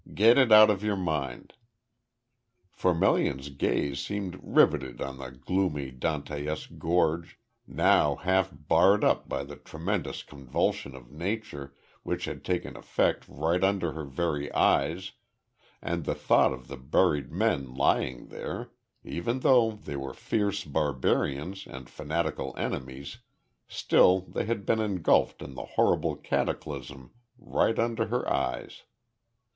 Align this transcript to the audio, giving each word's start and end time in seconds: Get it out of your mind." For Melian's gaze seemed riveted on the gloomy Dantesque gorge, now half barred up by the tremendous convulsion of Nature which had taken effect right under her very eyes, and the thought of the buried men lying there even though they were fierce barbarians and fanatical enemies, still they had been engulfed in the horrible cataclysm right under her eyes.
Get 0.15 0.39
it 0.39 0.51
out 0.51 0.71
of 0.71 0.83
your 0.83 0.95
mind." 0.97 1.53
For 2.71 2.91
Melian's 2.91 3.49
gaze 3.49 3.99
seemed 3.99 4.39
riveted 4.41 4.99
on 4.99 5.19
the 5.19 5.29
gloomy 5.29 5.91
Dantesque 5.91 6.79
gorge, 6.79 7.37
now 7.67 8.15
half 8.15 8.51
barred 8.51 9.03
up 9.03 9.29
by 9.29 9.43
the 9.43 9.57
tremendous 9.57 10.23
convulsion 10.23 10.95
of 10.95 11.11
Nature 11.11 11.75
which 12.01 12.25
had 12.25 12.43
taken 12.43 12.75
effect 12.75 13.25
right 13.29 13.63
under 13.63 13.91
her 13.91 14.03
very 14.05 14.51
eyes, 14.53 15.11
and 15.83 16.03
the 16.03 16.15
thought 16.15 16.51
of 16.51 16.67
the 16.67 16.77
buried 16.77 17.31
men 17.31 17.75
lying 17.75 18.29
there 18.29 18.71
even 19.03 19.41
though 19.41 19.69
they 19.69 19.95
were 19.97 20.15
fierce 20.15 20.63
barbarians 20.63 21.67
and 21.67 21.91
fanatical 21.91 22.55
enemies, 22.57 23.19
still 23.67 24.21
they 24.21 24.45
had 24.45 24.65
been 24.65 24.79
engulfed 24.79 25.43
in 25.43 25.53
the 25.53 25.65
horrible 25.77 26.15
cataclysm 26.15 27.11
right 27.37 27.77
under 27.77 28.07
her 28.07 28.27
eyes. 28.27 28.81